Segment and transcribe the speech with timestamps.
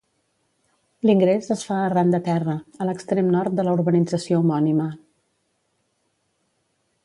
[1.07, 4.89] L'ingrés es fa arran de terra, a l'extrem nord de la urbanització homònima.